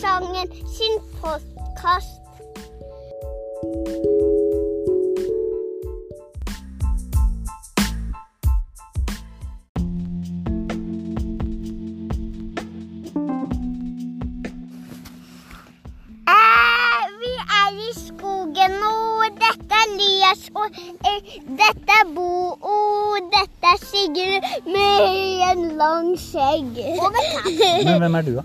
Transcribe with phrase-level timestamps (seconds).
[0.00, 2.20] Sangen sin podkast.
[16.28, 18.94] Eh, Vi er i skogen nå.
[19.42, 20.66] Dette er Elias, og
[21.10, 21.20] eh,
[21.60, 22.29] dette er Bo,
[24.08, 26.80] dette er med en lang skjegg.
[27.86, 28.44] Men hvem er du, da?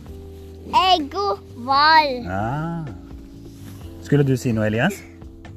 [0.76, 2.14] Egg og hval.
[2.28, 2.88] Ah.
[4.06, 4.98] Skulle du si noe, Elias?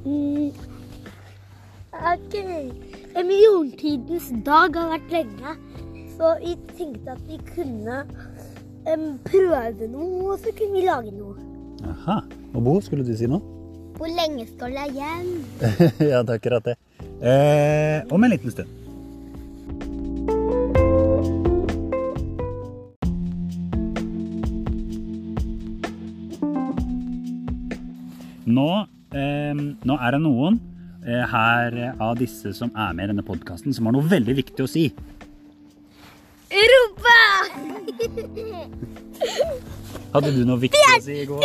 [0.05, 0.49] Mm.
[1.99, 2.35] Ok.
[3.17, 5.55] En Milliontidens dag har vært lenge,
[6.15, 8.03] så vi tenkte at vi kunne
[8.87, 11.35] um, prøve noe, og så kunne vi lage noe.
[11.89, 12.21] Aha.
[12.53, 13.41] Og Bo, skulle du si noe?
[13.99, 15.31] Hvor lenge skal jeg hjem?
[16.11, 16.77] ja, det er akkurat det.
[17.19, 18.78] Eh, om en liten stund.
[28.49, 28.69] Nå,
[29.13, 29.53] eh,
[29.85, 30.59] nå er det noen
[31.05, 34.65] eh, her av disse som er med i denne podkasten, som har noe veldig viktig
[34.65, 34.87] å si.
[36.49, 37.19] Rumpa!
[40.15, 41.43] Hadde du noe viktig å si i går?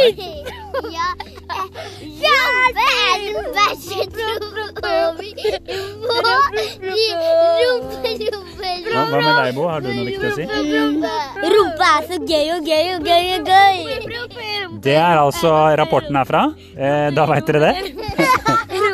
[0.95, 1.09] ja.
[1.21, 1.67] eh,
[2.25, 6.63] Rumpe er den verste trompa vi Rumpe,
[8.33, 9.69] rumpe, Hva, hva med deg, Bo?
[9.69, 10.49] Har du noe viktig å si?
[10.49, 11.13] rumpe.
[11.53, 13.77] Rumpa er så gøy og gøy og gøy og gøy.
[14.85, 16.43] Det er altså rapporten herfra.
[16.77, 18.85] Eh, da veit dere det.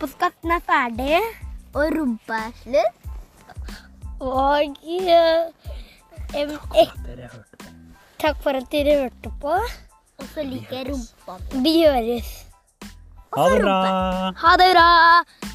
[0.00, 1.20] Podkasten er ferdig,
[1.76, 3.02] Og rumpa er slutt.
[4.20, 5.52] og eh,
[8.18, 9.52] takk for at dere hørte på.
[10.18, 11.36] Og så liker jeg rumpa.
[11.62, 12.45] Vi høres.
[13.36, 14.32] Ha det bra.
[14.36, 15.45] Ha det bra!